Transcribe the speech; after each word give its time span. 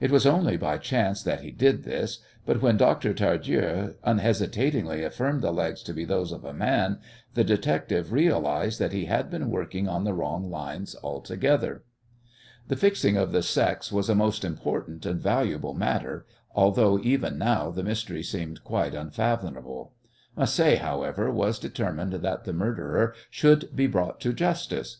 It 0.00 0.10
was 0.10 0.24
only 0.24 0.56
by 0.56 0.78
chance 0.78 1.22
that 1.24 1.42
he 1.42 1.50
did 1.50 1.82
this, 1.84 2.20
but 2.46 2.62
when 2.62 2.78
Dr. 2.78 3.12
Tardieu 3.12 3.96
unhesitatingly 4.02 5.04
affirmed 5.04 5.42
the 5.42 5.52
legs 5.52 5.82
to 5.82 5.92
be 5.92 6.06
those 6.06 6.32
of 6.32 6.42
a 6.42 6.54
man 6.54 7.00
the 7.34 7.44
detective 7.44 8.10
realized 8.10 8.78
that 8.78 8.94
he 8.94 9.04
had 9.04 9.28
been 9.28 9.50
working 9.50 9.86
on 9.86 10.04
the 10.04 10.14
wrong 10.14 10.48
lines 10.50 10.96
altogether. 11.02 11.84
The 12.68 12.76
fixing 12.76 13.18
of 13.18 13.32
the 13.32 13.42
sex 13.42 13.92
was 13.92 14.08
a 14.08 14.14
most 14.14 14.42
important 14.42 15.04
and 15.04 15.20
valuable 15.20 15.74
matter, 15.74 16.24
although 16.54 16.98
even 17.00 17.36
now 17.36 17.70
the 17.70 17.84
mystery 17.84 18.22
seemed 18.22 18.64
quite 18.64 18.94
unfathomable. 18.94 19.92
Macé, 20.34 20.78
however, 20.78 21.30
was 21.30 21.58
determined 21.58 22.14
that 22.14 22.44
the 22.44 22.54
murderer 22.54 23.14
should 23.28 23.76
be 23.76 23.86
brought 23.86 24.18
to 24.22 24.32
justice. 24.32 24.96